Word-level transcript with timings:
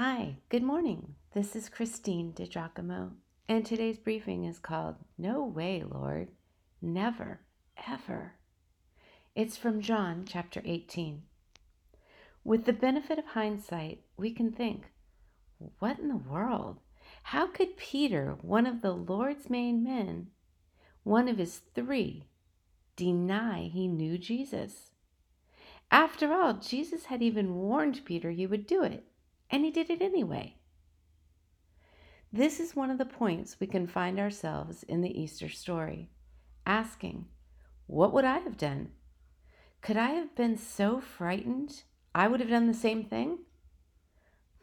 Hi, 0.00 0.36
good 0.48 0.62
morning. 0.62 1.16
This 1.34 1.56
is 1.56 1.68
Christine 1.68 2.32
DiGiacomo, 2.32 3.14
and 3.48 3.66
today's 3.66 3.98
briefing 3.98 4.44
is 4.44 4.60
called 4.60 4.94
No 5.18 5.44
Way, 5.44 5.82
Lord, 5.82 6.28
Never, 6.80 7.40
Ever. 7.84 8.34
It's 9.34 9.56
from 9.56 9.80
John 9.80 10.24
chapter 10.24 10.62
18. 10.64 11.22
With 12.44 12.64
the 12.64 12.72
benefit 12.72 13.18
of 13.18 13.24
hindsight, 13.24 14.04
we 14.16 14.30
can 14.30 14.52
think, 14.52 14.92
what 15.80 15.98
in 15.98 16.06
the 16.06 16.16
world? 16.16 16.78
How 17.24 17.48
could 17.48 17.76
Peter, 17.76 18.38
one 18.40 18.66
of 18.66 18.82
the 18.82 18.92
Lord's 18.92 19.50
main 19.50 19.82
men, 19.82 20.28
one 21.02 21.26
of 21.26 21.38
his 21.38 21.62
three, 21.74 22.28
deny 22.94 23.62
he 23.62 23.88
knew 23.88 24.16
Jesus? 24.16 24.92
After 25.90 26.32
all, 26.32 26.54
Jesus 26.54 27.06
had 27.06 27.20
even 27.20 27.56
warned 27.56 28.04
Peter 28.04 28.30
he 28.30 28.46
would 28.46 28.64
do 28.64 28.84
it, 28.84 29.07
and 29.50 29.64
he 29.64 29.70
did 29.70 29.90
it 29.90 30.02
anyway. 30.02 30.56
This 32.32 32.60
is 32.60 32.76
one 32.76 32.90
of 32.90 32.98
the 32.98 33.06
points 33.06 33.58
we 33.58 33.66
can 33.66 33.86
find 33.86 34.20
ourselves 34.20 34.82
in 34.82 35.00
the 35.00 35.18
Easter 35.18 35.48
story, 35.48 36.10
asking, 36.66 37.26
What 37.86 38.12
would 38.12 38.26
I 38.26 38.38
have 38.40 38.58
done? 38.58 38.90
Could 39.80 39.96
I 39.96 40.10
have 40.10 40.34
been 40.36 40.58
so 40.58 41.00
frightened 41.00 41.84
I 42.14 42.28
would 42.28 42.40
have 42.40 42.50
done 42.50 42.66
the 42.66 42.74
same 42.74 43.04
thing? 43.04 43.38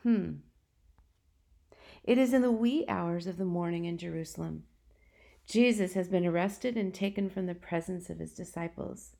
Hmm. 0.03 0.33
It 2.03 2.19
is 2.19 2.33
in 2.33 2.43
the 2.43 2.51
wee 2.51 2.85
hours 2.87 3.25
of 3.25 3.37
the 3.37 3.45
morning 3.45 3.85
in 3.85 3.97
Jerusalem. 3.97 4.63
Jesus 5.47 5.93
has 5.93 6.07
been 6.07 6.25
arrested 6.25 6.77
and 6.77 6.93
taken 6.93 7.29
from 7.29 7.47
the 7.47 7.55
presence 7.55 8.11
of 8.11 8.19
his 8.19 8.33
disciples. 8.33 9.15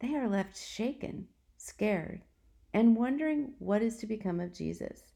They 0.00 0.16
are 0.16 0.28
left 0.28 0.56
shaken, 0.56 1.28
scared, 1.56 2.22
and 2.72 2.96
wondering 2.96 3.54
what 3.58 3.82
is 3.82 3.98
to 3.98 4.06
become 4.06 4.40
of 4.40 4.52
Jesus 4.52 5.13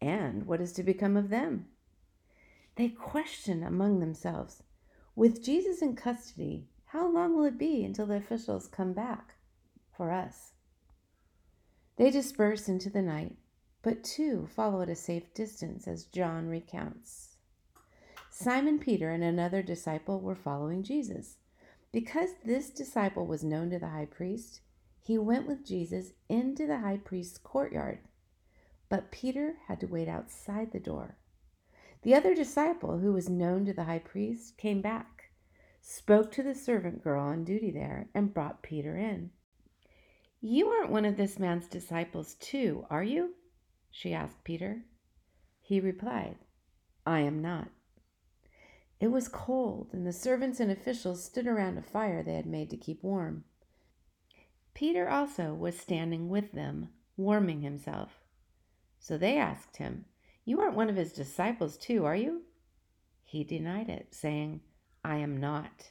and 0.00 0.46
what 0.46 0.60
is 0.60 0.72
to 0.72 0.82
become 0.82 1.16
of 1.16 1.28
them. 1.28 1.66
They 2.76 2.88
question 2.88 3.62
among 3.62 4.00
themselves 4.00 4.62
With 5.14 5.42
Jesus 5.42 5.82
in 5.82 5.96
custody, 5.96 6.68
how 6.86 7.08
long 7.10 7.36
will 7.36 7.44
it 7.44 7.58
be 7.58 7.84
until 7.84 8.06
the 8.06 8.16
officials 8.16 8.66
come 8.66 8.92
back 8.92 9.34
for 9.96 10.12
us? 10.12 10.52
They 11.96 12.10
disperse 12.10 12.68
into 12.68 12.90
the 12.90 13.02
night, 13.02 13.36
but 13.82 14.04
two 14.04 14.46
follow 14.54 14.82
at 14.82 14.90
a 14.90 14.94
safe 14.94 15.32
distance, 15.32 15.88
as 15.88 16.04
John 16.04 16.48
recounts. 16.48 17.36
Simon 18.30 18.78
Peter 18.78 19.10
and 19.10 19.24
another 19.24 19.62
disciple 19.62 20.20
were 20.20 20.34
following 20.34 20.82
Jesus. 20.82 21.38
Because 21.90 22.30
this 22.44 22.68
disciple 22.68 23.26
was 23.26 23.42
known 23.42 23.70
to 23.70 23.78
the 23.78 23.88
high 23.88 24.04
priest, 24.04 24.60
he 25.02 25.16
went 25.16 25.46
with 25.46 25.64
Jesus 25.64 26.12
into 26.28 26.66
the 26.66 26.80
high 26.80 26.98
priest's 26.98 27.38
courtyard. 27.38 28.00
But 28.88 29.10
Peter 29.10 29.56
had 29.66 29.80
to 29.80 29.86
wait 29.86 30.08
outside 30.08 30.72
the 30.72 30.80
door. 30.80 31.16
The 32.02 32.14
other 32.14 32.34
disciple, 32.34 32.98
who 32.98 33.12
was 33.12 33.28
known 33.28 33.64
to 33.66 33.72
the 33.72 33.84
high 33.84 33.98
priest, 33.98 34.56
came 34.56 34.80
back, 34.80 35.30
spoke 35.80 36.30
to 36.32 36.42
the 36.42 36.54
servant 36.54 37.02
girl 37.02 37.22
on 37.22 37.44
duty 37.44 37.70
there, 37.70 38.08
and 38.14 38.32
brought 38.32 38.62
Peter 38.62 38.96
in. 38.96 39.30
You 40.40 40.68
aren't 40.68 40.92
one 40.92 41.04
of 41.04 41.16
this 41.16 41.38
man's 41.38 41.66
disciples, 41.66 42.34
too, 42.34 42.86
are 42.90 43.02
you? 43.02 43.34
she 43.90 44.12
asked 44.12 44.44
Peter. 44.44 44.84
He 45.60 45.80
replied, 45.80 46.36
I 47.04 47.20
am 47.20 47.40
not. 47.40 47.70
It 49.00 49.08
was 49.08 49.28
cold, 49.28 49.90
and 49.92 50.06
the 50.06 50.12
servants 50.12 50.60
and 50.60 50.70
officials 50.70 51.24
stood 51.24 51.46
around 51.46 51.76
a 51.76 51.82
fire 51.82 52.22
they 52.22 52.34
had 52.34 52.46
made 52.46 52.70
to 52.70 52.76
keep 52.76 53.02
warm. 53.02 53.44
Peter 54.74 55.08
also 55.08 55.54
was 55.54 55.78
standing 55.78 56.28
with 56.28 56.52
them, 56.52 56.90
warming 57.16 57.62
himself. 57.62 58.25
So 58.98 59.18
they 59.18 59.38
asked 59.38 59.76
him, 59.76 60.06
You 60.44 60.60
aren't 60.60 60.76
one 60.76 60.88
of 60.88 60.96
his 60.96 61.12
disciples, 61.12 61.76
too, 61.76 62.04
are 62.04 62.16
you? 62.16 62.42
He 63.24 63.44
denied 63.44 63.88
it, 63.88 64.14
saying, 64.14 64.60
I 65.04 65.16
am 65.16 65.36
not. 65.36 65.90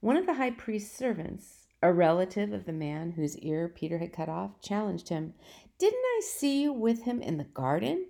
One 0.00 0.16
of 0.16 0.26
the 0.26 0.34
high 0.34 0.50
priest's 0.50 0.96
servants, 0.96 1.66
a 1.82 1.92
relative 1.92 2.52
of 2.52 2.64
the 2.64 2.72
man 2.72 3.12
whose 3.12 3.38
ear 3.38 3.68
Peter 3.68 3.98
had 3.98 4.12
cut 4.12 4.28
off, 4.28 4.60
challenged 4.60 5.08
him, 5.08 5.34
Didn't 5.78 6.04
I 6.04 6.20
see 6.22 6.62
you 6.62 6.72
with 6.72 7.02
him 7.02 7.22
in 7.22 7.38
the 7.38 7.44
garden? 7.44 8.06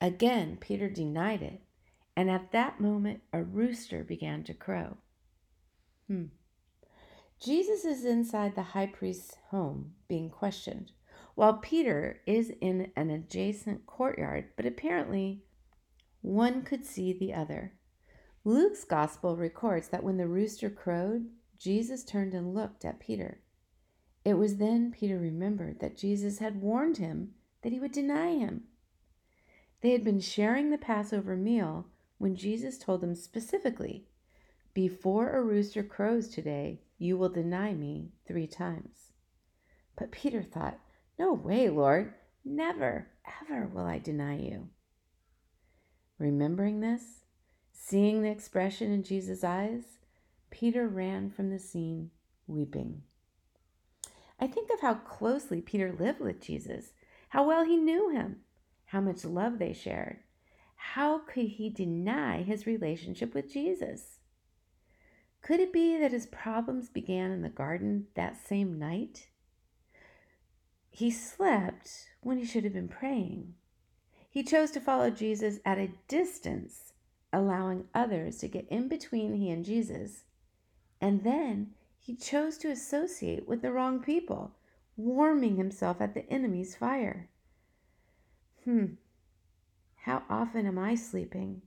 Again, 0.00 0.56
Peter 0.60 0.88
denied 0.88 1.42
it, 1.42 1.60
and 2.16 2.30
at 2.30 2.52
that 2.52 2.80
moment 2.80 3.22
a 3.32 3.42
rooster 3.42 4.04
began 4.04 4.42
to 4.44 4.54
crow. 4.54 4.96
Hmm. 6.06 6.26
Jesus 7.40 7.84
is 7.84 8.04
inside 8.04 8.54
the 8.54 8.62
high 8.62 8.86
priest's 8.86 9.36
home 9.50 9.94
being 10.08 10.30
questioned 10.30 10.92
while 11.34 11.54
Peter 11.54 12.20
is 12.26 12.52
in 12.60 12.92
an 12.96 13.10
adjacent 13.10 13.86
courtyard, 13.86 14.50
but 14.56 14.66
apparently 14.66 15.42
one 16.20 16.62
could 16.62 16.84
see 16.84 17.12
the 17.12 17.32
other. 17.32 17.72
Luke's 18.44 18.84
gospel 18.84 19.36
records 19.36 19.88
that 19.88 20.02
when 20.02 20.16
the 20.16 20.26
rooster 20.26 20.68
crowed, 20.68 21.26
Jesus 21.58 22.04
turned 22.04 22.34
and 22.34 22.54
looked 22.54 22.84
at 22.84 23.00
Peter. 23.00 23.40
It 24.24 24.34
was 24.34 24.56
then 24.56 24.92
Peter 24.92 25.18
remembered 25.18 25.80
that 25.80 25.96
Jesus 25.96 26.38
had 26.38 26.60
warned 26.60 26.98
him 26.98 27.34
that 27.62 27.72
he 27.72 27.80
would 27.80 27.92
deny 27.92 28.36
him. 28.36 28.64
They 29.80 29.90
had 29.90 30.04
been 30.04 30.20
sharing 30.20 30.70
the 30.70 30.78
Passover 30.78 31.36
meal 31.36 31.86
when 32.18 32.36
Jesus 32.36 32.78
told 32.78 33.00
them 33.00 33.16
specifically, 33.16 34.06
Before 34.74 35.30
a 35.30 35.42
rooster 35.42 35.82
crows 35.82 36.28
today, 36.28 36.82
you 36.98 37.16
will 37.16 37.28
deny 37.28 37.74
me 37.74 38.12
three 38.26 38.46
times. 38.46 39.12
But 39.96 40.12
Peter 40.12 40.42
thought, 40.42 40.78
no 41.22 41.32
way, 41.32 41.68
Lord. 41.68 42.14
Never, 42.44 43.06
ever 43.42 43.68
will 43.68 43.86
I 43.86 44.00
deny 44.00 44.38
you. 44.38 44.70
Remembering 46.18 46.80
this, 46.80 47.02
seeing 47.72 48.22
the 48.22 48.30
expression 48.30 48.90
in 48.90 49.04
Jesus' 49.04 49.44
eyes, 49.44 49.84
Peter 50.50 50.88
ran 50.88 51.30
from 51.30 51.50
the 51.50 51.60
scene 51.60 52.10
weeping. 52.48 53.02
I 54.40 54.48
think 54.48 54.68
of 54.72 54.80
how 54.80 54.94
closely 54.94 55.60
Peter 55.60 55.92
lived 55.96 56.18
with 56.18 56.40
Jesus, 56.40 56.92
how 57.28 57.46
well 57.46 57.64
he 57.64 57.76
knew 57.76 58.10
him, 58.10 58.38
how 58.86 59.00
much 59.00 59.24
love 59.24 59.60
they 59.60 59.72
shared. 59.72 60.18
How 60.74 61.20
could 61.20 61.46
he 61.46 61.70
deny 61.70 62.42
his 62.42 62.66
relationship 62.66 63.32
with 63.32 63.52
Jesus? 63.52 64.18
Could 65.40 65.60
it 65.60 65.72
be 65.72 65.96
that 65.98 66.10
his 66.10 66.26
problems 66.26 66.88
began 66.88 67.30
in 67.30 67.42
the 67.42 67.48
garden 67.48 68.08
that 68.16 68.44
same 68.44 68.76
night? 68.76 69.28
He 70.94 71.10
slept 71.10 72.10
when 72.20 72.36
he 72.36 72.44
should 72.44 72.64
have 72.64 72.74
been 72.74 72.86
praying. 72.86 73.54
He 74.28 74.42
chose 74.42 74.70
to 74.72 74.80
follow 74.80 75.08
Jesus 75.08 75.58
at 75.64 75.78
a 75.78 75.94
distance, 76.06 76.92
allowing 77.32 77.88
others 77.94 78.36
to 78.38 78.48
get 78.48 78.68
in 78.68 78.88
between 78.88 79.34
he 79.34 79.50
and 79.50 79.64
Jesus. 79.64 80.24
And 81.00 81.24
then 81.24 81.72
he 81.98 82.14
chose 82.14 82.58
to 82.58 82.70
associate 82.70 83.48
with 83.48 83.62
the 83.62 83.72
wrong 83.72 84.00
people, 84.00 84.52
warming 84.96 85.56
himself 85.56 86.00
at 86.00 86.12
the 86.12 86.28
enemy's 86.30 86.76
fire. 86.76 87.30
Hmm, 88.64 88.94
how 90.02 90.24
often 90.28 90.66
am 90.66 90.78
I 90.78 90.94
sleeping 90.94 91.62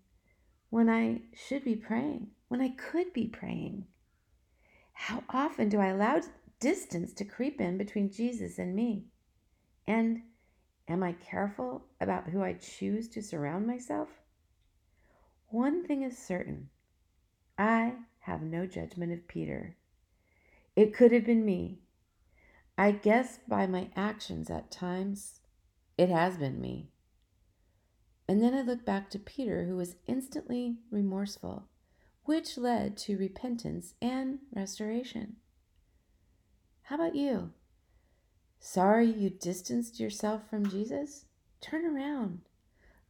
when 0.70 0.88
I 0.88 1.22
should 1.34 1.64
be 1.64 1.76
praying, 1.76 2.28
when 2.48 2.62
I 2.62 2.70
could 2.70 3.12
be 3.12 3.28
praying? 3.28 3.88
How 4.94 5.24
often 5.30 5.68
do 5.68 5.80
I 5.80 5.88
allow 5.88 6.22
distance 6.60 7.12
to 7.14 7.26
creep 7.26 7.60
in 7.60 7.78
between 7.78 8.12
Jesus 8.12 8.60
and 8.60 8.76
me? 8.76 9.06
And 9.88 10.24
am 10.88 11.04
I 11.04 11.14
careful 11.14 11.86
about 12.00 12.30
who 12.30 12.42
I 12.42 12.54
choose 12.54 13.08
to 13.10 13.22
surround 13.22 13.68
myself? 13.68 14.10
One 15.48 15.86
thing 15.86 16.02
is 16.02 16.18
certain 16.18 16.70
I 17.58 17.94
have 18.22 18.42
no 18.42 18.66
judgment 18.66 19.14
of 19.14 19.28
Peter. 19.28 19.78
It 20.76 20.94
could 20.94 21.12
have 21.12 21.26
been 21.26 21.46
me. 21.46 21.80
I 22.78 22.92
guess 22.92 23.40
by 23.48 23.66
my 23.68 23.90
actions 23.96 24.50
at 24.50 24.72
times, 24.72 25.40
it 25.98 26.10
has 26.10 26.38
been 26.38 26.60
me. 26.60 26.90
And 28.28 28.42
then 28.42 28.54
I 28.54 28.62
look 28.62 28.84
back 28.84 29.10
to 29.12 29.20
Peter, 29.20 29.66
who 29.66 29.78
was 29.78 29.96
instantly 30.08 30.80
remorseful, 30.90 31.70
which 32.24 32.58
led 32.58 32.98
to 32.98 33.18
repentance 33.18 33.94
and 34.02 34.40
restoration. 34.54 35.38
How 36.84 36.96
about 36.96 37.16
you? 37.16 37.54
Sorry 38.60 39.06
you 39.06 39.30
distanced 39.30 40.00
yourself 40.00 40.50
from 40.50 40.70
Jesus? 40.70 41.26
Turn 41.62 41.86
around. 41.86 42.42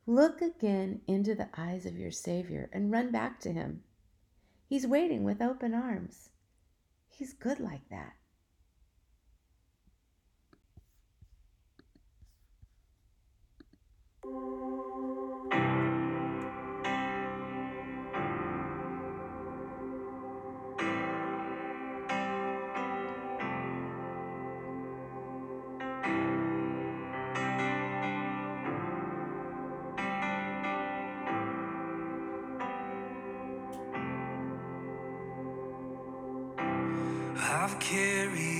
Look 0.05 0.41
again 0.41 1.01
into 1.07 1.33
the 1.33 1.49
eyes 1.57 1.85
of 1.85 1.97
your 1.97 2.11
Savior 2.11 2.69
and 2.71 2.91
run 2.91 3.11
back 3.11 3.39
to 3.41 3.51
Him. 3.51 3.83
He's 4.67 4.85
waiting 4.85 5.23
with 5.23 5.41
open 5.41 5.73
arms. 5.73 6.29
He's 7.07 7.33
good 7.33 7.59
like 7.59 7.89
that. 7.89 8.13
carry 37.85 38.54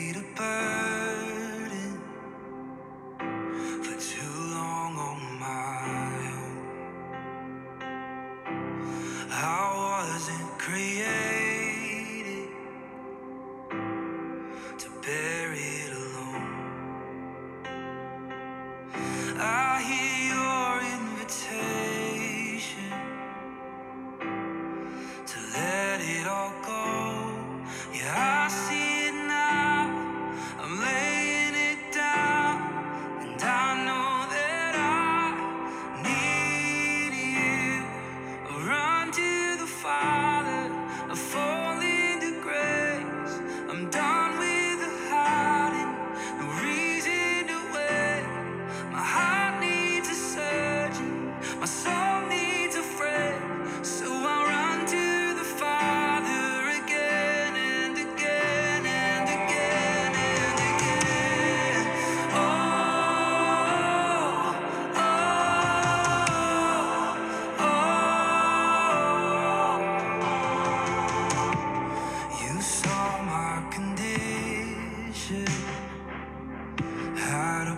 before. 41.15 41.44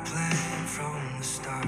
plan 0.07 0.65
from 0.65 1.17
the 1.17 1.23
start. 1.23 1.67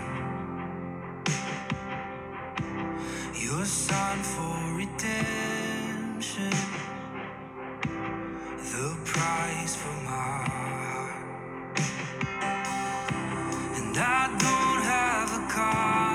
Your 3.35 3.65
son 3.65 4.17
for 4.33 4.57
redemption, 4.81 6.53
the 8.73 8.87
price 9.03 9.75
for 9.81 9.95
my 10.09 10.37
heart. 10.51 11.23
And 13.77 13.97
I 13.97 14.21
don't 14.45 14.83
have 14.95 15.29
a 15.41 15.53
car. 15.53 16.08